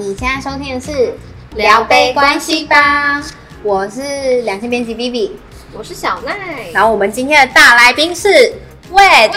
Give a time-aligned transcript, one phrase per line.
[0.00, 1.12] 你现在收听的是
[1.56, 3.22] 聊杯关系吧，
[3.62, 5.32] 我是两性编辑 Vivi，
[5.74, 8.28] 我是小奈，然后我们今天的大来宾是
[8.90, 9.30] Wade，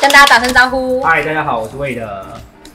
[0.00, 1.02] 跟大家打声招呼。
[1.02, 2.02] 嗨，大家好，我是 Wade。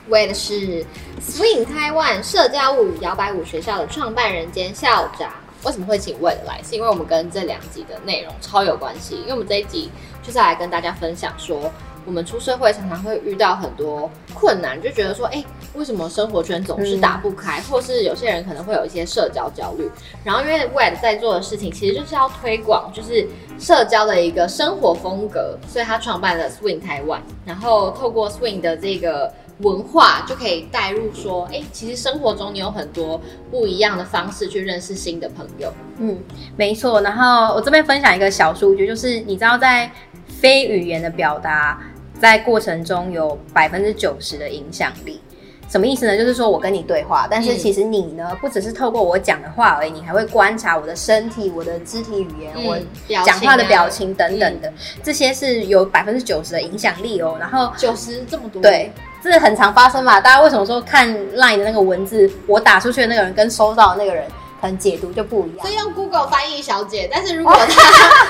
[0.08, 0.86] Wade 是
[1.20, 5.32] Swing Taiwan 社交物语摇摆舞学校的创办人兼校长。
[5.64, 6.60] 为什么会请 Wade 来？
[6.62, 9.90] 是因为我们跟这两集的内容超有关系，因为我们这一集
[10.22, 11.72] 就是来跟大家分享说。
[12.08, 17.60] 我们出社会常常会遇到很多困难，就觉得说，哎，为什么生活圈总是打不开？
[17.60, 19.86] 嗯、或是有些人可能会有一些社交焦虑。
[20.24, 27.20] 然后，因为 Wade 在做的事情其实就是要推广，就是社交的一个生活风格，所以他创办了 Swing Taiwan。
[27.44, 35.70] 然后，透过 Swing 的这个文化，就可以带入说，哎，其实生活中你有很多不一样的方式去认识新的朋友。
[35.98, 36.18] 嗯，
[36.56, 37.02] 没错。
[37.02, 39.90] 然后我这边分享一个小数据，就是你知道在
[40.26, 41.78] 非语言的表达。
[42.20, 45.20] 在过程中有百分之九十的影响力，
[45.68, 46.16] 什么意思呢？
[46.16, 52.78] 就是说我跟你对话，但是其实你呢，不只是透过我讲的话而已，你还会观察我的身体、我的肢体语言、嗯、我
[53.24, 57.36] 讲话的表情等等的，嗯、这些是有百分之九十的影响力哦。
[57.38, 58.90] 然后九十这么多，对，
[59.22, 60.20] 这是很常发生嘛？
[60.20, 64.24] 大家为什么说看 LINE 的那个文字，我打出去的那个人跟收到的那个人？
[64.60, 67.82] 可能解读就不一样，所以用 Google 翻译小姐，但是如果她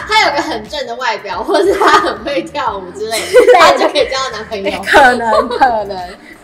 [0.08, 3.26] 她有个很正的外表，或是她很会跳舞之类的，
[3.58, 4.82] 她就可以交到男朋友。
[4.82, 5.98] 可能可能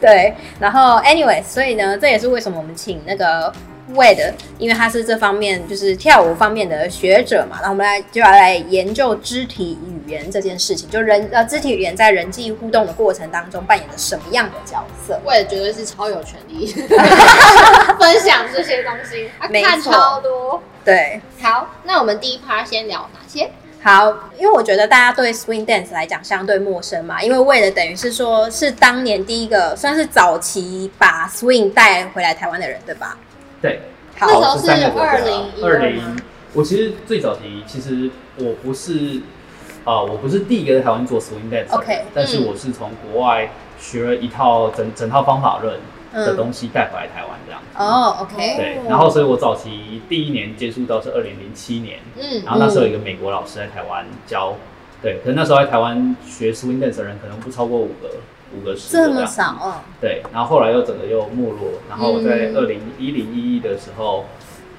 [0.05, 3.53] 对，然后 anyway，所以呢，这也是为什么我们请那个。
[3.93, 16.67] Wade，因为他是这方面就是跳舞方面的学者嘛，然后我们来就要来研究肢体语言这件事情，就人呃肢体语言在人际互动的过程当中扮演了什么样的角色？Wade 绝对是超有权利
[18.01, 20.63] 分享这些东西，他看超多。
[20.83, 23.51] 对，好，那我们第一 part 先聊哪些？
[23.85, 33.19] 好，因为我觉得大家对 Swing Dance 来讲相对陌生嘛，因为 Wade 等于是说是当年第一个算是早期把 Swing 带回来台湾的人，对吧？
[33.61, 33.83] 对，
[34.19, 36.17] 好，那时候是二零二零。
[36.55, 39.21] 我其实最早期，其实我不是
[39.85, 45.79] 啊、呃，我不是第一个在台湾做 swing dance，OK，、okay, 但是我是从国外学了一套整整套方法论
[46.15, 47.79] 的东西带回来台湾这样子。
[47.79, 54.55] 哦，OK，对，然后所以我早期第一年接触到是二零零七年，嗯，然后那时候有一个美国老师在台湾教，
[55.03, 58.11] 对，可是那时候在台湾学 swing dance 的人可能不超过五个。
[58.57, 64.27] 五个十这，这么少哦，对，然后后来又整个又没落，然后我在二零一零一一的时候，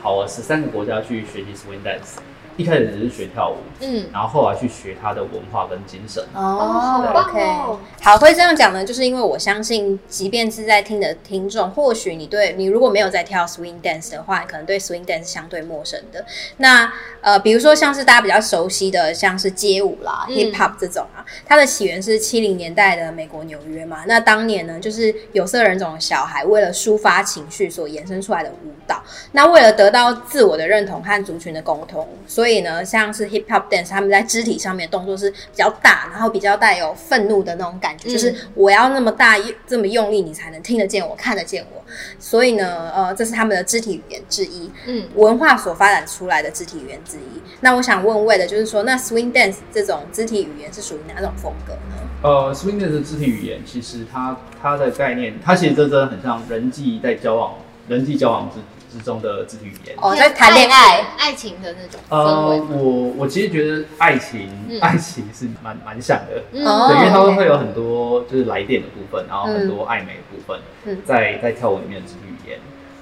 [0.02, 2.20] 跑了十三个国家去学习 swing dance。
[2.58, 6.24] 一开始只是学跳舞，嗯，然后后来去学他的文化跟精神。
[6.34, 16.26] 哦，OK，好，会这样讲呢，就是因为我相信，即便是在听的听众，或许你对你如果没有在跳 swing dance 的话，可能对 swing dance 相对陌生的。
[16.58, 24.06] 那呃，比如说像是大家比较熟悉的，像是街舞啦、嗯、hip hop 这种啊，它的起源是七零年代的美国纽约嘛。
[24.08, 29.04] 那当年呢，就是有色人种的小孩为了抒发情绪所衍生出来的舞蹈。
[29.34, 39.36] 那为了得到自我的认同和族群的沟通，所以所以呢，像是 hip hop dance，他们在肢体上面动作是比较大，然后比较带有愤怒的那种感觉，嗯、就是我要那么大
[39.66, 41.84] 这么用力，你才能听得见我，看得见我。
[42.20, 47.42] 所以呢，呃，这是他们的肢体语言之一，嗯，文化所发展出来的肢体语言之一。
[47.62, 51.98] 那我想问 Wade 的就是说，那 swing dance 这种肢体语言是属于哪种风格呢？
[52.22, 57.56] 呃，swing dance 的肢体语言其实它它的概念，它其实真的很像人际在交往，
[57.88, 58.60] 人际交往之。
[58.96, 59.96] 之中的肢体语言。
[59.98, 72.60] 哦，在谈恋爱、爱情的那种呃，我我其实觉得爱情，嗯、 爱情是蛮蛮像的，嗯、对，因为它会会有很多就是来电的部分，然后很多暧昧的部分，嗯、在在跳舞里面的肢体语言，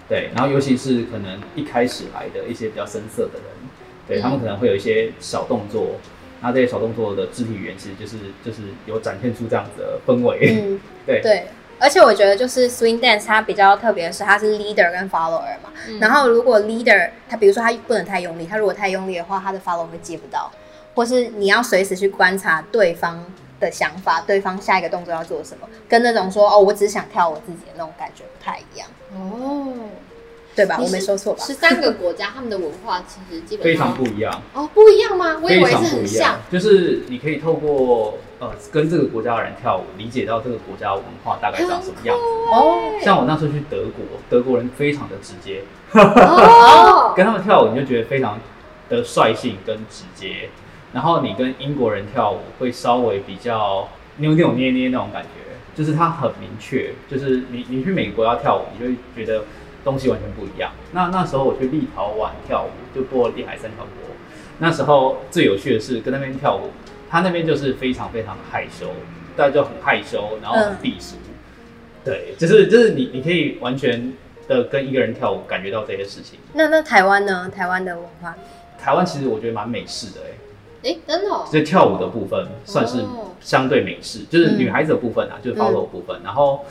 [0.10, 3.44] 对，然后尤其是可能一开始来的一些比较深色的人，
[4.08, 5.98] 对，他们可能会有一些小动作，
[6.42, 11.22] 那这些小动作的肢体语言其实就是就是有展现出这样子的氛围，嗯， 对。
[11.22, 11.44] 对。
[11.80, 15.72] 而且我觉得，就是 swing dance 它比较特别的是，它是 leader 跟 follower 嘛。
[15.88, 20.52] 嗯、然后如果 leader 他比如说他不能太用力，他如果太用力的话，他的 follower 会接不到，
[20.96, 23.26] 或是你要随时去观察对方
[23.60, 29.74] 的想法，对方下一个动作要做什么，跟那种说哦，我只想跳我自己的那种感觉不太一样哦。
[30.56, 30.78] 对吧？
[30.80, 31.44] 我没说错吧？
[31.44, 35.40] 十三个国家，他们的文化其实基本上非常不一样哦，不一样吗？
[35.42, 36.40] 我以为是很像。
[36.52, 43.00] 就是你可以透过呃跟这个国家的人跳舞，理解到这个国家文化大概长什么样子哦。
[43.02, 45.64] 像我那时候去德国，德国人非常的直接，
[45.94, 48.40] 哦， 跟他们跳舞你就觉得非常
[48.90, 50.50] 的率性跟直接。
[50.94, 55.30] 然后你跟英国人跳舞会稍微比较扭扭捏捏那种感觉，
[55.76, 59.44] 就是他很明确，就是你你去每个国要跳舞，你就会觉得。
[59.84, 60.72] 东西完全不一样。
[60.92, 63.88] 那那时候我去立陶宛跳舞，就波罗的海三小国。
[64.60, 66.70] 那时候最有趣的是跟那边跳舞，
[67.10, 68.88] 他那边就是非常非常害羞，
[69.36, 71.16] 大家就很害羞，然后很避俗。
[71.16, 71.34] 嗯、
[72.06, 74.14] 对，就是就是你你可以完全
[74.48, 76.40] 的跟一个人跳舞，感觉到这些事情。
[76.54, 77.50] 那那台湾呢？
[77.50, 78.36] 台湾的文化？
[78.80, 83.04] 台湾其实我觉得蛮美式的哎、欸，哎，真的、哦，所以跳舞的部分算是
[83.42, 86.64] 相对美式，哦、就是女孩子的部分啊，嗯、就是 follow 部分，然后。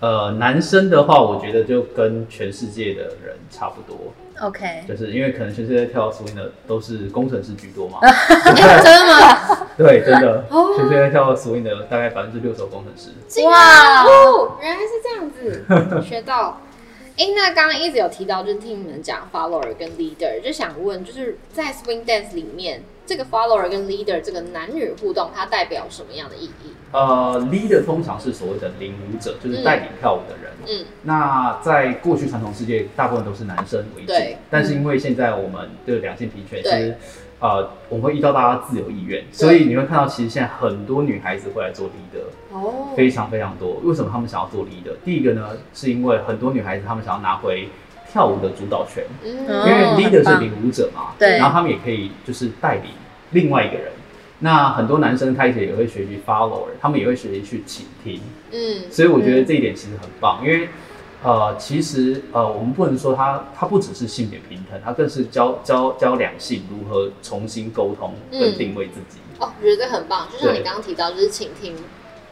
[0.00, 3.96] 呃，男生的话，我觉得就跟全世界的人差不多。
[4.40, 7.98] OK，就是因为可能全世界跳 swing 的都是工程师居多嘛。
[8.44, 9.66] 真的吗？
[9.76, 10.44] 对，真的。
[10.76, 13.10] 全世界跳 swing 的大概百分之六十工程师。
[13.44, 15.28] 哇哦，原来是这样
[16.00, 16.60] 子，学到。
[17.18, 26.72] 哎、欸，那刚刚一直有提到，就是听你们讲 follower 跟 leader，就想问，就是在 swing dance 里面，这个 follower 跟 leader 这个男女互动，它代表什么样的意义？
[26.92, 30.52] 呃，leader 通常是所谓的领舞者，就是带领跳舞的人。
[30.68, 34.12] 嗯，那在过去传统世界，大部分都是男生为主。
[34.48, 36.96] 但是因为现在我们的两性平权，其实
[37.40, 43.80] 呃，我们会依照大家自由意愿，所以你会看到，其实现在很多女孩子会来做 leader，哦，非常非常多。
[43.84, 44.96] 为什么他们想要做 leader？
[45.04, 47.68] 第一个呢，是因为很多女孩子她们想要拿回
[48.10, 52.90] 跳舞的主导权，嗯，因为 leader 是领舞者嘛，对，然后他们也可以就是带领
[53.30, 53.92] 另外一个人。
[54.40, 58.20] 那很多男生开始也会学习 follower，他们也会学习去倾听，
[58.52, 60.68] 嗯，所以我觉得这一点其实很棒，因为
[61.22, 69.18] 呃，其实呃，我们不能说他他不只是性别平等，他更是教教教两性如何重新沟通跟定位自己。
[69.38, 71.74] 哦，我觉得这很棒，就像你刚刚提到，就是倾听，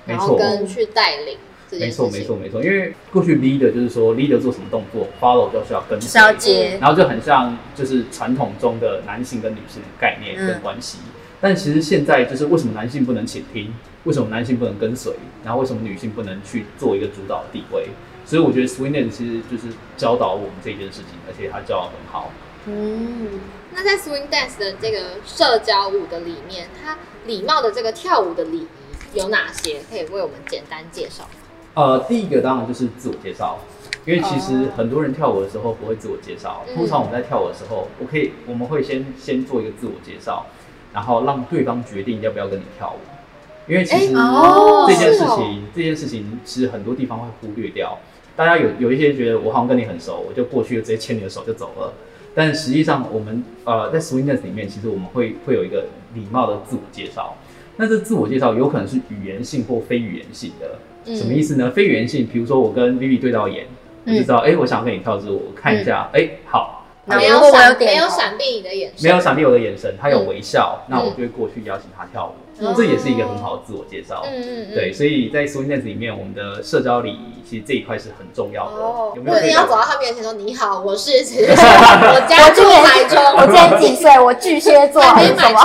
[0.06, 1.38] 然后跟去带领。
[1.68, 2.62] 没错，没错，没错。
[2.62, 10.98] 因为过去 leader 就是说 leader 做什么动作，follow 就需要跟随接，然后就很像就是传统中的男性跟女性的概念跟关系。
[11.40, 13.74] 但其实现在就是为什么男性不能倾听？
[14.04, 15.12] 为什么男性不能跟随？
[15.44, 17.88] 然后为什么女性不能去做一个主导的地位？
[18.26, 22.30] 所以我觉得 swing dance 其实就是教导我们这件事情，而且他教的很好。
[22.66, 23.40] 嗯，
[23.72, 28.66] 那在 swing dance 的这个社交舞的里面，它礼貌的这个跳舞的礼仪
[29.14, 29.80] 有哪些？
[29.88, 31.28] 可以为我们简单介绍？
[31.74, 33.60] 呃，第一个当然就是自我介绍，
[34.04, 36.64] 因为其实很多人跳舞的时候不会自我介绍。
[36.74, 40.44] 通常我们在跳舞的时候，我可以我们会先先做一个自我介绍。
[40.92, 47.98] 然后让对方决定要不要跟你跳舞，因为其实这件事情，这件事情其实很多地方会忽略掉。
[48.36, 51.92] 大家有有一些觉得我好像跟你很熟，我就过去就直接牵你的手就走了。
[52.34, 57.34] 但实际上，我们呃在 swing dance 里面，其实我们会会有一个礼貌的自我介绍。
[57.76, 61.14] 那这自我介绍有可能是语言性或非语言性的。
[61.16, 61.70] 什么意思呢？
[61.70, 63.66] 非语言性，比如说我跟 Vivi 对到眼，
[64.04, 66.74] 我就知道，哎，我想跟你跳支舞，我看一下，哎，好。
[67.08, 72.34] 没有闪，没有闪避你的眼神，没有闪避我的眼神，他有微笑，那我就会过去邀请他跳舞，
[72.76, 74.24] 这也是一个很好的自我介绍。
[74.26, 78.76] 嗯嗯对，所以在 swing dance 里面，我们的社交礼仪其实这一块是很重要的。
[78.76, 79.40] 哦，有没有？
[79.40, 81.44] 你要走到他面前说：“你好，我是谁？
[81.50, 84.18] 我家住台中，我今年几岁？
[84.18, 85.60] 我巨蟹座，还是什么？”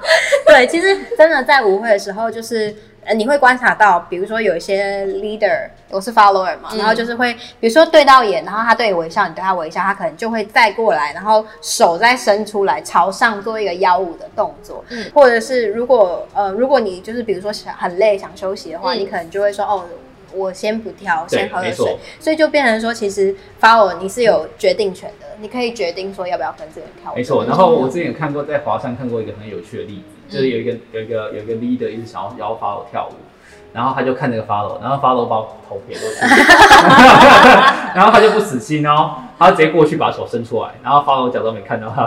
[0.46, 2.74] 对，其实真的在舞会的时候，就是。
[3.10, 14.84] 呃，你会观察到，比如说有一些 leader，我是 follower 嘛，嗯、然后就是会，比如说对到眼，然后他对你微笑，你对他微笑，他可能就会再过来，然后手再伸出来，朝上做一个腰舞的动作。
[14.90, 19.84] 嗯，或者是如果呃，如果你就是比如说想很累想休息的话，嗯、你可能就会说哦。
[20.32, 27.16] 我先不跳，先喝个水，所以就变成说，其实 follow 你是有决定权的，你可以决定说要不要跟这个人跳舞。
[27.16, 33.14] 没错，然后我之前有看过，在华山看过一个很有趣的例子，就是有一个有一个有一个 leader 一直想要邀 follow 跳舞，
[33.72, 35.36] 然后他就看那个 follow，然后 follow 把
[35.68, 36.20] 头撇过去，
[37.94, 42.06] 然后他就不死心哦，他直接过去把手伸出来，然后 follow 假装没看到他，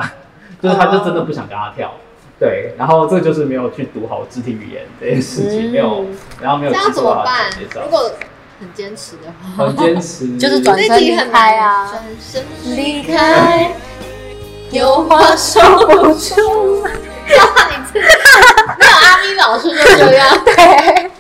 [0.62, 1.92] 就是他就真的不想跟他跳。
[2.39, 6.06] 对，然后这就是没有去读好肢体语言这件事情，没有，
[6.42, 6.72] 然后没有。
[6.74, 7.50] 这样怎么办？
[7.86, 8.12] 如果
[8.60, 12.44] 很坚持的话，很坚持，就是转身离开啊，转身
[12.75, 13.72] 离开，
[14.72, 16.86] 有话说不出。
[17.24, 18.12] 你自己，
[18.79, 20.27] 没有阿咪老师就这样。
[20.46, 21.12] 对。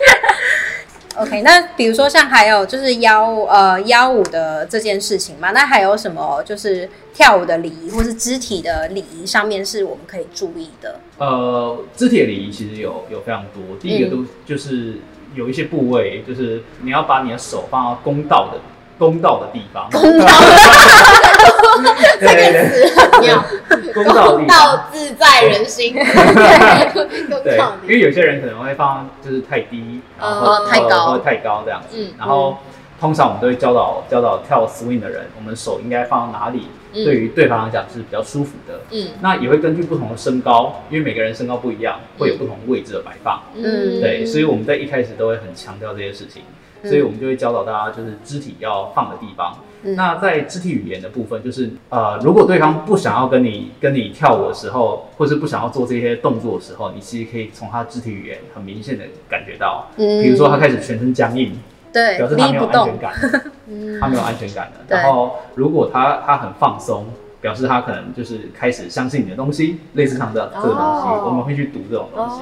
[1.15, 10.99] OK，那比如说像还有就是邀呃邀舞的这件事情嘛，那还有什么就是跳舞的礼仪或是肢体的礼仪上面是我们可以注意的？
[11.19, 14.95] 呃，肢体的礼仪其实有有非常多，第一个都就是
[15.35, 18.59] 有一些部位，就是你要把你的手放到公道的。
[18.97, 20.27] 公道的地方，公道，
[22.19, 23.43] 这个词很妙。
[23.93, 25.93] 公道，公道自在人心。
[27.43, 31.97] 对，因为有些人可能会放就是太低，然后太高，或太高这样子。
[32.17, 32.57] 然后
[32.99, 38.79] 通常我们都会教导教导跳 swing 的人，我们手应该放到哪里，对于对方来讲是比较舒服的。
[38.91, 43.43] 嗯，那也会根据不同的身高，因为每个人身高不一样，会有不同位置的摆放。
[43.55, 46.41] 嗯，对，所以我们在一开始都会很强调这些事情。
[46.83, 49.57] 所以我们就会教导大家，就是肢体要放的地方。
[49.85, 59.87] 嗯、那在肢体语言的部分，就是呃，如果对方不想要跟你跟你跳舞的时候，或是不想要做这些动作的时候，你其实可以从他肢体语言很明显的感觉到。
[59.97, 61.53] 嗯，比如说他开始全身僵硬，
[61.91, 63.13] 对，表示他没有安全感，
[63.99, 64.95] 他没有安全感的。
[64.95, 67.05] 然后如果他他很放松，
[67.41, 72.41] 表示他可能就是开始相信你的东西，类似像这这个东西，我们会去读这种东西。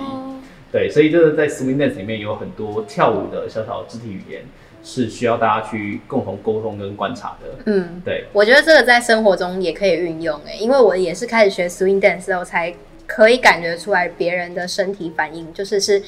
[0.72, 4.42] 对，所以就是在 swing dance 里面有很多跳舞的小小的肢体语言，
[4.82, 7.48] 是需要大家去共同沟通跟观察的。
[7.66, 12.74] 嗯，对，我觉得这个在生活中也可以运用诶，因为我也是开始学 swing dance 之后，才
[13.06, 16.02] 可以感觉出来别人的身体反应，就是是，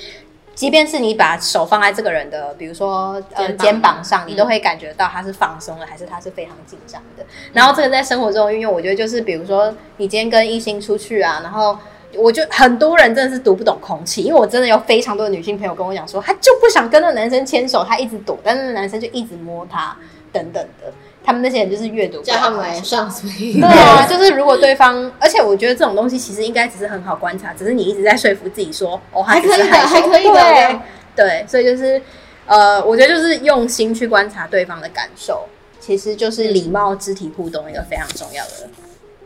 [0.55, 7.25] 即便是你把手放在这个人的，比如说呃肩膀，肩膀上，你都会感觉到他是放松的，还是他是非常紧张的。
[7.51, 11.77] 然后这个在生活中运用，我觉得就是比如说你今天跟异性出去啊，然后。
[12.17, 19.96] 我就很多人真的是读不懂空气，因为我真的有非常多的女性朋友跟我讲说，她就不想跟那个男生牵手，她一直躲，但是那男生就一直摸她
[20.32, 20.91] 等等的。
[21.25, 23.10] 他们那些人就是阅读，叫他们来上。
[23.32, 30.34] 对啊，就是如果对方，而且我觉得这种东西其实应该只是很好观察，只是你一直在说服自己说，哦，还可以的，还可以的。
[30.34, 30.79] 对，
[31.15, 32.01] 对，所以就是
[32.46, 35.46] 呃，我觉得就是用心去观察对方的感受，
[35.79, 38.51] 其实就是礼貌肢体互动一个非常重要的。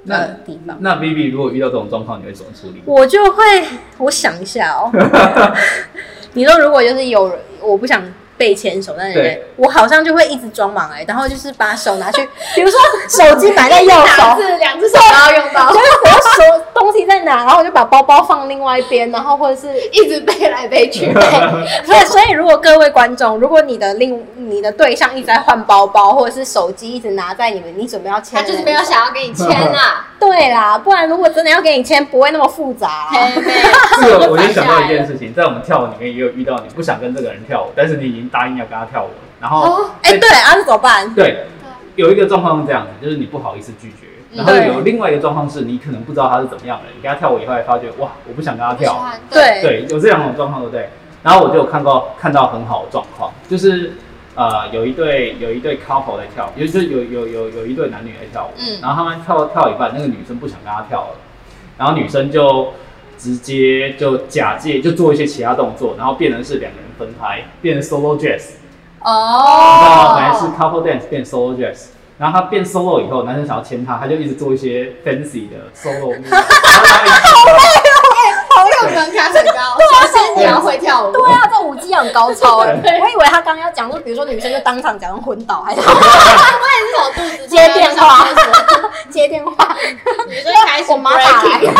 [0.07, 2.81] 那地方，那 Vivi 如果遇到这种状况，你会怎么处理？
[2.85, 3.43] 我就会，
[3.97, 4.91] 我想一下哦。
[6.33, 8.01] 你说如果就是有人，我不想。
[8.37, 12.21] 被牵手，但是我好像就会一直装忙哎，然后就是把手拿去，
[12.53, 15.73] 比如说手机摆在右手， 两只手都要用到，
[16.17, 21.11] 就是我手东西在哪，然后我就把包包放另外一边，然后或者是一直背来背去。
[21.85, 30.05] 对，所以如果各位观众，如果你的另你的对象一直在换包包，或者是手机一直拿在你们，你准备要签，他就是没有想要给你签啊。
[30.19, 33.31] 对啦，不然如果真的要给你签，不会那么复杂啦。
[34.01, 38.27] 这个我就 想到一件事情，在我们跳舞里面也有遇到，你不想跟这个人跳舞，但是你已经。
[38.29, 39.09] 答应要跟他跳舞，
[39.39, 41.15] 然后哎，对，啊，那怎么办？
[41.15, 41.47] 对，
[41.95, 44.06] 有一个状况是这样的，就是你不好意思拒绝，
[44.37, 49.61] 然后有另外一个状况是你可能不知道他是怎么样的，你跟他跳舞以后，发觉哇，我不想跟他跳，对。
[49.61, 50.89] 对，有这两种状况，对不对？
[51.23, 53.93] 然后我就有看到看到很好的状况，就是
[54.35, 61.15] 呃，有一对有一对 couple 在跳，有就有有有有一对男女在跳舞，嗯，然后他们跳跳一半，那个女生不想跟他跳了，
[61.77, 62.73] 然后女生就
[63.17, 66.87] 直接就假借就做一些其他动作，然后变成是两个人。
[66.97, 68.53] 分开变 solo jazz，
[69.03, 76.43] 哦，本来是 couple dance 变 solo jazz，然后他变 solo 以后，男生想要牵他，他就一直做一些 fancy 的 solo，好
[77.53, 88.27] 累哦，好有门槛很高，首先你要会跳舞，对啊，这舞技很高超哎，我以为他刚刚要讲说，比如说女生就当场假装昏倒，还是，我也是找肚子接电话，
[89.11, 89.75] 接电话，
[90.27, 91.73] 女生开始 breaking。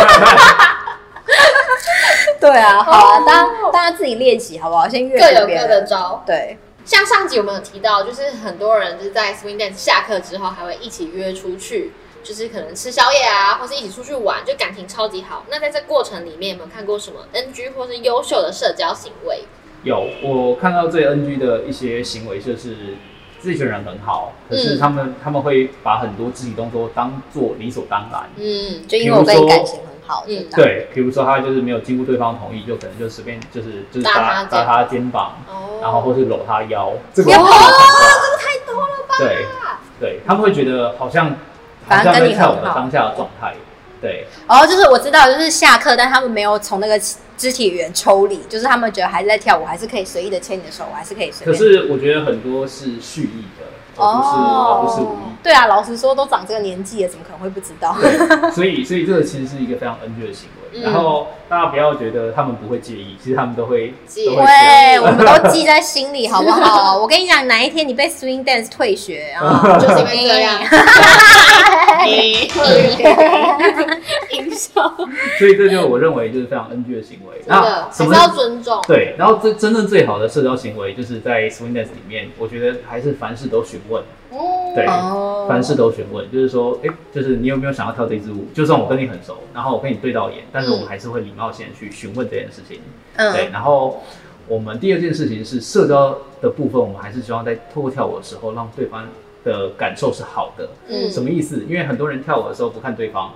[2.40, 4.88] 对啊，好啊，大家大家自己练习好不好？
[4.88, 6.24] 先各有各的招。
[6.26, 11.92] 对，像上集我们有提到，就是很多人就是在 swing dance 下课之后，还会一起约出去，
[12.24, 15.46] 就是可能吃宵夜啊，或是一起出去玩，就感情超级好。
[15.50, 19.44] 那在这过程里面，有没有看过什么 NG 或是优秀的社交行为？
[19.84, 22.96] 有，我看到最 NG 的一些行为就是，
[23.44, 28.30] 这群人很好，可是他们、嗯、他们会把很多肢体动作当做理所当然。
[28.38, 30.16] 嗯，就因为我跟你感情很。
[30.16, 35.34] 好，嗯，对，比如说他就是没有经过对方同意，就可能就随便就是就是搭搭他肩膀，
[35.82, 39.16] 然后或是搂他腰，这个这个太多了吧？
[39.20, 39.46] 对，
[40.00, 41.36] 对他们会觉得好像
[41.88, 43.54] 好像在跳舞的当下的状态，
[44.02, 44.26] 对。
[44.48, 46.98] 哦，就是我知道，就是下课，但他们没有从那个
[47.38, 51.46] 肢体语言抽离，就是他们觉得还是在跳舞，还是可以随意的牵你的手，还是可以随。
[51.46, 53.66] 可是我觉得很多是蓄意的。
[53.98, 55.37] 哦，不是，不是无意。
[55.48, 57.96] 对啊，老实说，都长这个年纪了，怎么可能会不知道？
[58.02, 60.68] 对，所以，所以这个其实是一个非常 NG 的行为。
[60.74, 64.44] 嗯、然后大家不要觉得他们不会介意，其实他们都会记，会，
[65.00, 66.98] 我们都记在心里，好不好？
[67.00, 70.60] 我跟你讲，哪一天你被 Swing Dance 退学啊， 就是因为这样。
[74.32, 74.84] 影响。
[75.40, 77.40] 所以这就我认为就是非常 NG 的行为。
[77.40, 78.82] 真的，还是要尊重。
[78.86, 84.04] 对，然后真真正最好的社交行为，就是在 Swing Dance 里面，我觉得还是凡事都询问。
[84.76, 84.86] 对，
[85.48, 88.46] 凡事都询问，就是说，哎，就是你有没有想要跳这支舞？
[88.54, 92.82] 就算我跟你很熟，然后我跟你对到眼，但是我们还是会礼貌性去询问这件事情。
[93.16, 93.50] 嗯，对。
[93.52, 94.04] 然后
[94.48, 99.08] 我们第二件事情是社交的部分，我们还是希望在透过跳舞的时候，让对方
[99.44, 100.70] 的感受是好的。
[100.90, 101.66] 嗯，什么意思？
[101.68, 103.32] 因为很多人跳舞的时候不看对方，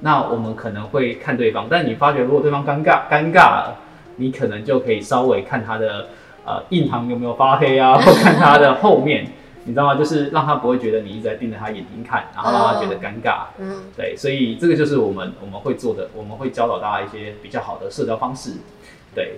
[0.00, 3.76] 那我们可能会看对方，但你发觉如果对方尴尬尴尬了，
[4.16, 6.06] 你可能就可以稍微看他的
[6.46, 9.26] 呃印堂有没有发黑啊，或看他的后面。
[9.68, 9.94] 你知道吗？
[9.96, 13.48] 就是让他不会觉得你一直在盯着他眼睛看，然后让他觉得尴尬。
[13.58, 18.54] 嗯，对，所以这个就是我们我们会做的，我们会教导大家一些比较好的社交方式。
[19.14, 19.36] 对，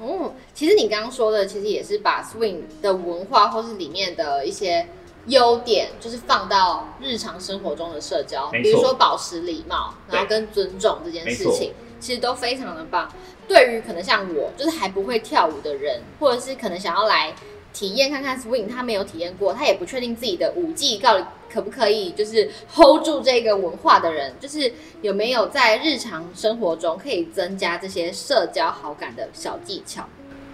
[0.00, 4.88] 嗯，其实你刚刚说的，其实也是把 swing 的文化或是里面的一些
[5.26, 13.06] 优点，就是放到日常生活中的社交，比如说保持礼貌，然后跟尊重这件事情，其实都非常的棒。
[13.46, 17.34] 对于可能像我，就是还不会跳舞的人，或者是可能想要来。
[17.72, 24.72] 体验看看 swing，他没有体验过，他也不确定自己的舞技到底可不可以，就是 hold 住这个文化的人，就是
[25.02, 30.04] 有没有在日常生活中可以增加这些社交好感的小技巧？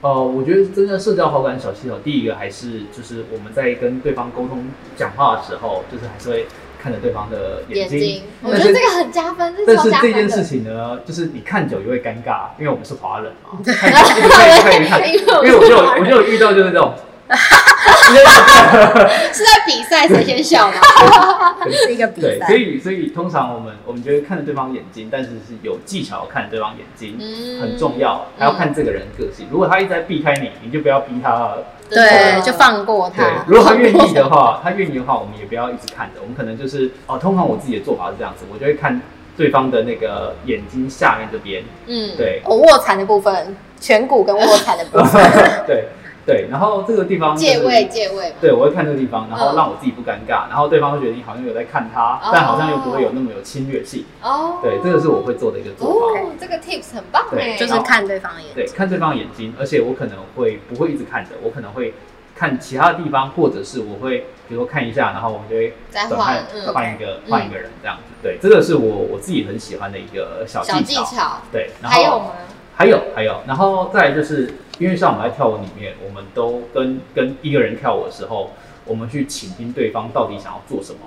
[0.02, 4.66] 呃，我觉得增加社交好感小技巧，第一个还是就是我们在跟对方沟通
[4.97, 6.47] 讲话的时候，就是还是会。
[6.85, 9.55] 看着对方的眼睛，眼睛我觉得这个很加分。
[9.67, 15.09] 但是这件事情呢，就是你看久也会尴尬，因为我们是华人嘛，看一直看一直看一看，
[15.43, 16.93] 因为我就我就有遇到就是这种。
[19.33, 20.75] 是在比赛谁先笑吗？
[21.73, 22.47] 是一个比赛。
[22.47, 28.26] 所以所以通常我们我们觉得看着对方眼睛，但是是有技巧看着对方眼睛，嗯、很重要。
[28.38, 29.47] 还要看这个人个性。
[29.50, 31.55] 如果他一直在避开你，你就不要逼他。
[31.91, 33.45] 对，就放过他。
[33.47, 36.21] 如果他愿意的话， 他愿意的话，我们也不要一直看着。
[36.21, 39.00] 我们可能就是哦，通常我自己的做法是这样子，我就会看
[39.37, 41.62] 对方的那个眼睛下面这边。
[41.87, 42.43] 嗯，对。
[42.45, 45.23] 我卧蚕的部分，颧骨跟卧蚕的部分。
[45.67, 45.88] 对。
[46.26, 54.07] 对，然后这个地方、就是、借位借位，对，我会看这个地方，然后让我自己不尴尬，嗯、然后对方会觉得你好像有在看他，哦、但好像又不会有那么有侵略性。
[54.23, 56.21] 哦，对，这个是我会做的一个做法。
[56.21, 57.26] 哦，这个 tips 很棒。
[57.31, 58.54] 对，就是看对方的眼睛。
[58.54, 61.93] 对，看对方的眼睛，而且我可能会不会一直看着，我可能会
[62.35, 68.02] 看其他的地方，或者是我会比如说看一下，然后我们就会再换换一个换、嗯、一个人这样子。
[68.23, 70.78] 对，这个是我我自己很喜欢的一个小技巧。
[70.78, 71.38] 小技巧。
[71.52, 72.26] 对，然后还有吗？
[72.76, 74.54] 还有还有，然后再来就是。
[74.78, 78.50] 因为像我们在跳舞里面，我们都跟跟一个人跳舞的时候，
[78.85, 80.99] 我们去倾听对方到底想要做什么。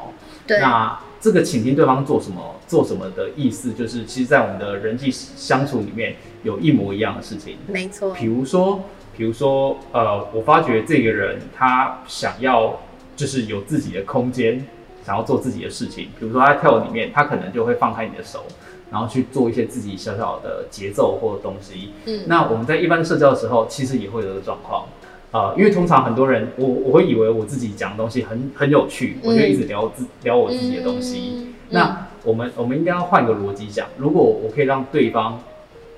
[0.45, 0.59] 对。
[0.59, 7.57] 那这个倾听对方做什么做什么的意思，就是其实，在我们的人际相处里面，有一模一样的事情。
[7.67, 8.13] 没错。
[8.13, 8.81] 比如说，
[9.17, 12.79] 比如说，呃，我发觉这个人他想要
[13.15, 14.65] 就是有自己的空间，
[15.07, 16.09] 想要做自己的事情。
[16.19, 18.43] 比如说他在跳舞里面，他可能就会放开你的手。
[18.89, 21.91] 然后去做一些自己小小的节奏或者东西。
[22.05, 24.85] 嗯，那我们在一般社交的时候，其实也会有这个状况。
[25.31, 31.33] 呃，因为通常很多人，我我会以为我自己讲的东西很很有趣，我就一直聊自聊我自己的东西。
[31.35, 35.37] 嗯、那我们我们应该要换个逻辑讲，如果我可以让对方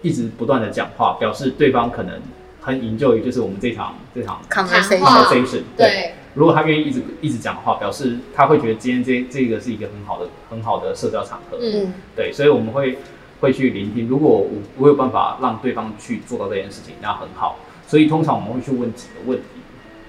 [0.02, 2.20] 一直不断的讲话，表示对方可能
[2.60, 5.62] 很营救于就是我们这场这场 conversation。
[5.78, 6.14] 对。
[6.36, 11.58] 如果他愿意一直一直讲话，表示他会觉得今天这这个是一个很好的很好的社交场合。
[11.60, 12.98] 嗯，对，所以我们会
[13.42, 14.08] 会去聆听。
[14.08, 17.58] 如果我我有办法让对方去做到这件事情，那很好。
[17.88, 19.46] 所以通常我们会去问几个问题，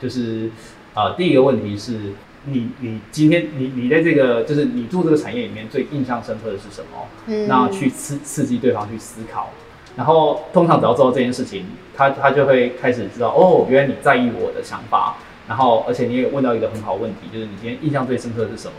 [0.00, 0.50] 就是
[0.94, 2.12] 呃，第一个问题是
[2.44, 7.06] 你你今天你你在这个就是你做这个产业里面最印象深刻的是什么？
[7.26, 9.48] 嗯，那去刺刺激对方去思考。
[9.96, 11.64] 然后通常只要做到这件事情，
[11.96, 15.16] 他他就会开始知道哦，原来你在意我的想法。
[15.50, 18.74] 然后，而且你也问到一个很好问题，就是你今天印象最深刻的是什么？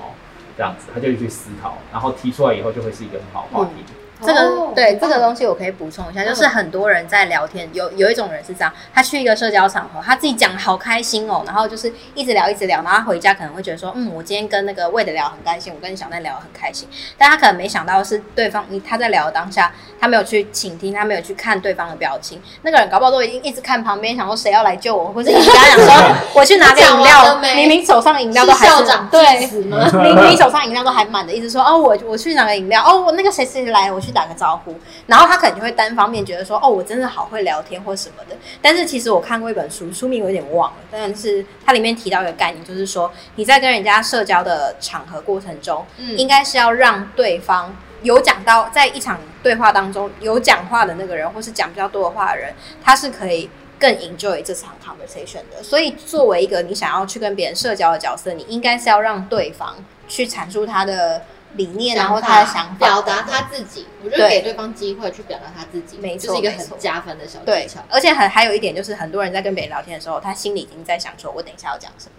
[0.56, 3.84] 这样子，他就会去思考，然后提出来以后，就会是一个很好的话题。
[4.26, 34.76] 这个对这个东西我可以补充一下，就是很多人在聊天，有有一种人是这样，他去一个社交场合，他自己讲的好开心哦，然后就是一直聊一直聊，然后他回家可能会觉得说，嗯，我今天跟那个魏的聊很开心，我跟小奈聊得很开心，但他可能没想到是对方，你他在聊的当下，他没有去倾听，他没有去看对方的表情，那个人搞不好都已经一直看旁边，想说谁要来救我，或者你跟他讲说 我去拿个饮料，明明手上饮料都还是，是校长对，明明手上饮料都还满的，一直说哦，我我去拿个饮料，哦，我那个谁谁来，我去打个招呼。
[35.08, 38.36] 然后他可能就会单方面觉得说，哦，我真的好会聊天或什么的。
[38.62, 55.64] 但是其实我看过一本书，书名我有点忘了，但是它里面提到一个概念，就是说你在跟人家社交的场合过程中，嗯，应该是要让对方有讲到，在一场对话当中有讲话的那个人，或是讲比较多的话的人，他是可以更 enjoy 这场 conversation 的。
[55.64, 59.76] 所以作为一个你想要去跟别人社交的角色，你应该是要让对方
[60.08, 61.22] 去阐述他的。
[61.56, 67.82] 理念，然后他的想法，表达他自己，我觉得给对方机会去表达他自己，没错，就是一个很加分的小技巧。
[67.90, 72.10] 而且还还有一点就是，很多人在跟别人聊天的时候，他心里已经在想说，我等一下要讲什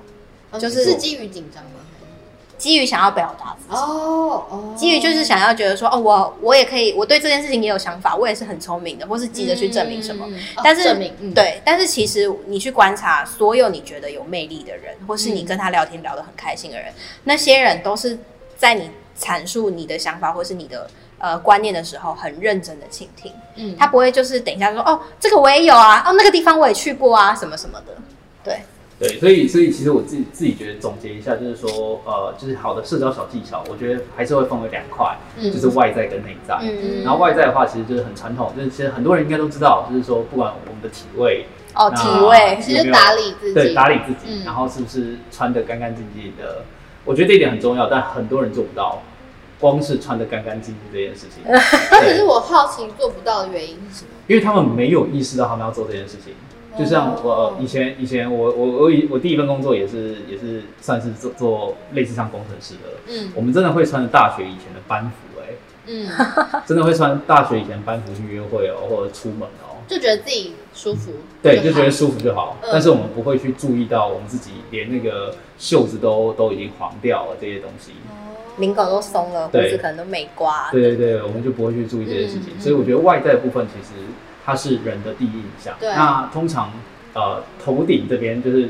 [0.52, 1.70] 么，就是是基于紧张吗？
[2.58, 10.28] 基于想要表达自己哦哦，基于就是想要觉得说，哦，我我也可以，我对这件事情也有想法，我也是很聪明的，或是急着去证明什么。
[10.62, 10.94] 但是
[11.34, 16.92] 对，但是其实你去观察所有你觉得有魅力的人，或是你跟他聊天聊得很开心的人，
[17.24, 18.16] 那些人都是
[18.56, 18.88] 在你。
[19.18, 23.32] 阐述你的想法或是你的呃观念的时候，很认真的倾听。
[23.56, 27.94] 嗯，他不会就是等一下说哦，这个我也有啊，哦，那个地方我也去过啊，什么什么的。
[28.44, 28.60] 对
[28.98, 36.56] 对，所以所以其实我自己自己觉得总结一下，就是说呃，就是好的社交小技巧，我觉得还是会分为两块，嗯、就是外在跟内在。
[36.62, 46.64] 嗯，然后外在的话，其实就是很传统，就是其实很多人应该都知道，就是说不管我们的体位哦，体味其实打理自己，对，打理自己，嗯、然后是不是穿的干干净净的？
[47.04, 49.02] 我觉得这一点很重要，但很多人做不到。
[49.60, 54.10] 光是穿的干干净净这件事情， 那只是我好奇做不到的原因是什么？
[54.26, 56.34] 因为他们没有意识到他们要做这件事情。
[56.76, 65.54] 就像我以前以前我我我以我第一份工作也是也是算是做做类似像工程师的，嗯，我们真的会穿着大学以前的班服，哎，
[65.86, 66.08] 嗯，
[66.66, 77.92] 真的会穿大学以前班服去约会哦，或者出门哦，就觉得自己舒服，对，就觉得舒服就好，但是我们不会去注意到我们自己连那个袖子都都已经黄掉了这些东西，
[78.58, 83.94] 领口都松了，胡子可能都没刮，对对对，我们就不会去注意这些事情，所以我觉得外在的部分其实。
[84.44, 85.72] 它是人的第一印象。
[85.78, 85.88] 对。
[85.90, 86.72] 那通常，
[87.14, 88.68] 呃，头顶这边就是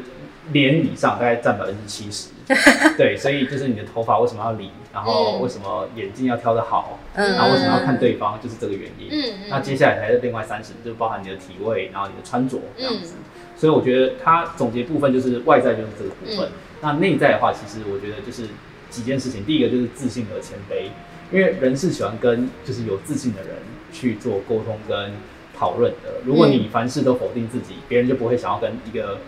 [0.50, 2.31] 脸以上大概占百分之七十。
[2.98, 9.09] 对，所以就是你的头发为什么要理，然后为什么眼镜要挑得好，嗯，然后为什么要看对方，就是这个原因。
[9.11, 9.48] 嗯。
[9.48, 13.14] 那接下来才是另外三十，就包含你的体位，然后你的穿着这样子。
[13.57, 16.50] 所以我觉得它总结部分就是外在就是这个部分。
[16.81, 18.48] 那内在的话，其实我觉得就是
[18.90, 19.44] 几件事情。
[19.44, 20.88] 第一个就是自信和谦卑，
[21.33, 23.50] 因为人是喜欢跟就是有自信的人
[23.92, 25.12] 去做沟通跟。
[25.55, 29.18] 讨论的，如果你凡事都否定自己，别、嗯、人就不会想要跟一个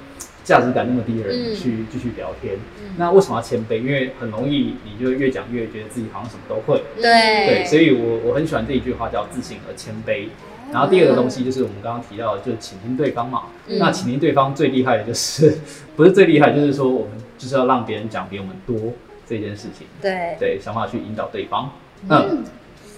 [0.45, 2.55] 价值感那么低的人去继、嗯、续聊天。
[2.55, 3.79] 嗯、那为什么要谦卑？
[3.79, 6.83] 因为很容易你就越讲越觉得自己好像什么都会。
[6.97, 10.29] 对对，所以我我很喜欢这一句话叫自信和谦卑。
[10.71, 13.45] 然后第二个东西就是我们刚刚提到的，就是倾听对方嘛。
[13.67, 15.59] 嗯、那倾听对方最厉害的就是
[15.97, 18.93] 不是最厉害，就是说我们就是要让别人讲比我们多
[19.27, 19.87] 这件事情。
[20.01, 21.73] 对对，想办法去引导对方。
[22.09, 22.45] 嗯。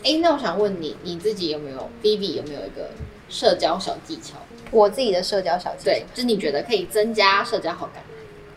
[0.05, 2.91] 哎、那我想问你，你自己有没有 Vivi 有没有一个？
[3.29, 4.37] 社交小技巧，
[4.71, 8.03] 我自己的社交小技巧，对，就是你觉得可以增加社交好感。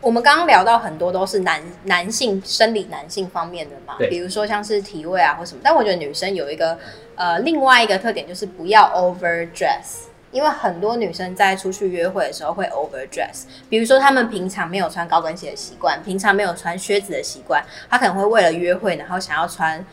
[0.01, 5.61] 我们刚刚聊到很多都是男男性生理男性方面的嘛，对比如说像是体位啊或什么。
[5.63, 6.77] 但我觉得女生有一个
[7.15, 19.85] 呃另外一个特点就是不要 overdress，因为很多女生在出去约会的时候会 overdress，比如说她们平常没有穿高跟鞋的习惯，平常没有穿靴子的习惯，她可能会为了约会然后想要穿。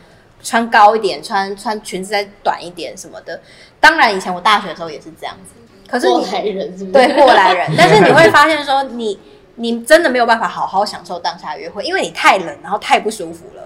[0.43, 3.41] 穿高一点，穿穿裙子再短一点什么的。
[3.79, 5.66] 当然，以前我大学的时候也是这样子。
[5.87, 7.07] 可是过来人是不是？
[7.07, 7.71] 对，过来人。
[7.77, 9.19] 但是你会发现说你，
[9.55, 13.63] 你你真的没有办法好好享受当下约会，因为你太冷，然后太不舒服了。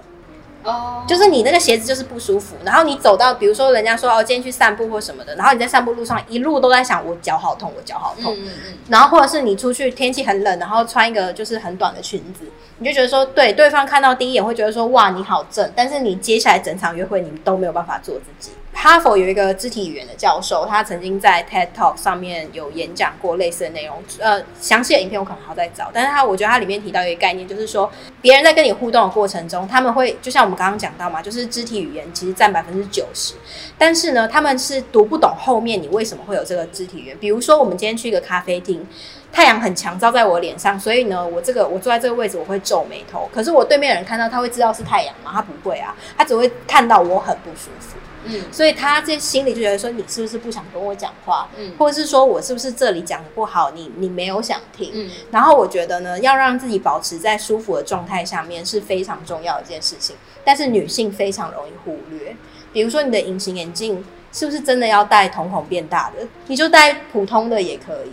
[0.62, 0.98] 哦。
[1.00, 1.08] Oh.
[1.08, 8.34] 就是你那个鞋子就是不舒服，然后你走到，比如说人家说哦，今天去散步或什么的，然后你在散步路上一路都在想，我脚好痛，我脚好痛。
[8.36, 8.74] 嗯嗯。
[8.88, 12.46] 然后或者是你出去天气很冷，然后穿一个就是很短的裙子。
[12.78, 18.52] 你就觉得说，对，对方看到第一眼会觉得说，哇，你好正，但是你接下来整场约会你都没有办法做自己。
[18.72, 24.02] 哈佛有一个肢体语言的教授，他曾经在 TED Talk 上面有演讲过类似的内容。
[24.18, 33.34] 呃，详细的影片我可能还要再找，但是他我觉得他里面提到一个概念，就是说别人在跟你互动的过程中，他们会就像我们刚刚讲到嘛，就是肢体语言其实占百分之九十，
[33.78, 37.16] 但是呢，他们是读不懂后面你为什么会有这个肢体语言。
[37.18, 38.84] 比如说，我们今天去一个咖啡厅。
[39.32, 43.28] 太阳很强照在我脸上，所以呢，我这个我坐在这个位置，我会皱眉头。
[43.32, 45.30] 可是我对面的人看到，他会知道是太阳吗？
[45.32, 47.96] 他不会啊，他只会看到我很不舒服。
[48.24, 51.48] 嗯，所以他这心里就觉得说，你是不是不想跟我讲话？
[51.56, 54.90] 嗯，或者是说我是不是这里讲的不好，你你没有想听？
[54.92, 60.14] 嗯，然后我觉得呢，要让自己保持在舒服的状态下面是非常重要的一件事情。
[60.44, 62.36] 但是女性非常容易忽略，
[62.72, 66.24] 比如说你的隐形眼镜是不是真的要戴瞳孔变大的？
[66.46, 68.12] 你就戴普通的也可以。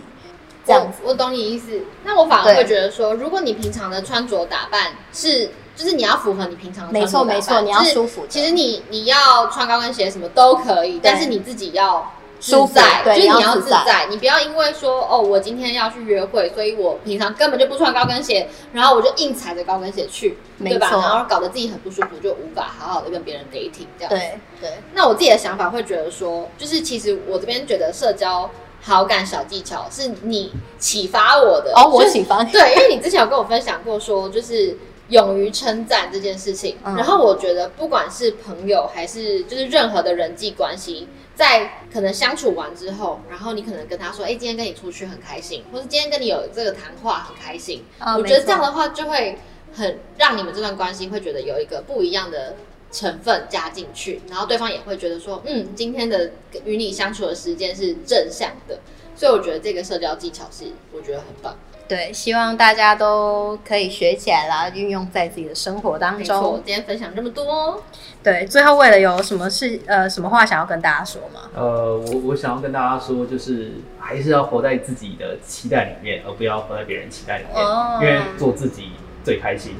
[0.66, 1.80] 这样子，我懂你意思。
[2.04, 8.26] 那我反而会觉得说，如果你平常的穿着打扮是，就是你要符合你平常的穿着打扮，没错没错，你要舒服。
[8.28, 14.06] 其实你你要穿高跟鞋什么都可以，但是你自己要自在，就是你要自在。
[14.10, 20.90] 你不要因为说哦，我今天要去约会，所以我平常根本就不穿高跟鞋，然后我就硬踩着高跟鞋去，对吧？
[20.90, 24.08] 然后搞得自己很不舒服，就无法好好的跟别人 dating 这样。
[24.10, 24.70] 对对。
[24.92, 28.50] 那我自己的想法会觉得说，就是其实我这边觉得社交。
[28.82, 34.76] 好感小技巧是你启发我的哦，我启发你对，因为你之前有跟我分享过，说就是
[35.08, 36.78] 勇于称赞这件事情。
[36.84, 47.84] 嗯、然后我觉得，不管是朋友还是就是任何的人际关系，在可能相处完之后，然后你可能跟他说：“哎、欸，今天跟你出去很开心，或是今天跟你有这个谈话很开心。
[48.00, 49.38] 哦”我觉得这样的话就会
[49.74, 52.56] 很让你们这段关系会觉得有一个不一样的。
[52.92, 56.32] 成分加进去，然后对方也会觉得说，嗯，今天的
[56.64, 58.80] 与你相处的时间是正向的，
[59.14, 61.56] 所以我觉得这个社交技巧是我觉得很棒。
[61.86, 66.40] 对，希望大家都可以学起来啦，运用在自己的生活当中。
[66.40, 67.82] 我今天分享这么多，
[68.22, 71.50] 对，最后为了有什么事呃什么话想要跟大家说吗？
[71.54, 78.90] 呃，我我想要跟大家说，就是还是要活在自己的期待里面，而不要活在别人期待里面，哦、因为做自己
[79.24, 79.74] 最开心。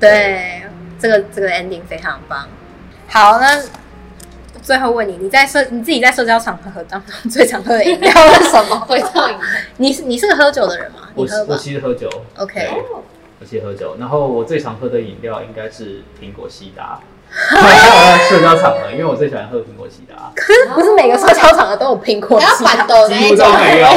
[0.00, 0.10] 对。
[0.10, 0.62] 对
[1.02, 2.46] 这个这个 ending 非常棒。
[3.08, 3.60] 好，那
[4.62, 8.78] 最后问你，你在社你自己在社交场合当中 最常喝的饮料是什么？
[8.86, 9.40] 会唱饮料？
[9.78, 11.08] 你是你是个喝酒的人吗？
[11.16, 12.08] 我我其实喝酒。
[12.38, 12.68] OK，
[13.40, 13.96] 我其实喝酒。
[13.98, 17.00] 然后我最常喝的饮料应该是苹果西打。
[18.28, 20.30] 社交场合，因为我最喜欢喝苹果西达。
[20.36, 23.88] 可是不是每个社交场合都有苹果西达，几乎都没有，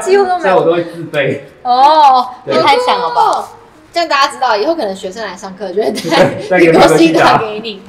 [0.00, 1.48] 几乎都没有，所以我都会自备。
[1.62, 3.48] 哦，你太强了吧！
[3.92, 7.82] 这样大家知道，以后可能学生来上课就会带苹果西打给你。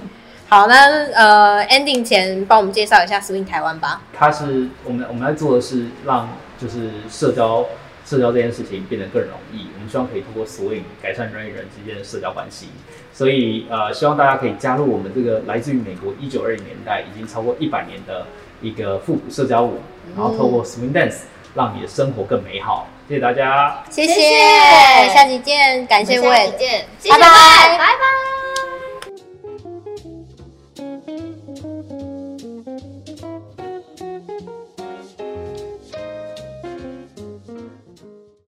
[0.47, 4.01] 好，那呃，ending 前帮我们介绍一下 Swing 台湾吧。
[4.13, 7.65] 它是我们我们在做的是让就是社交。
[8.03, 12.67] 社交这件事情变得更容易，我们希望可以通过 Swing 改善人与人之间的社交关系。
[13.13, 18.25] 所以呃，希望大家可以加入我们这个来自于美国一九二零年代已经超过一百年的
[18.61, 19.77] 一个复古社交舞，
[20.15, 21.19] 然后透过 Swing Dance
[21.53, 22.87] 让你的生活更美好。
[23.11, 23.83] 谢谢大家。
[23.89, 24.13] 谢谢。
[25.13, 26.49] 下期见感谢各位
[27.09, 27.19] 拜拜。
[27.19, 28.90] 拜拜。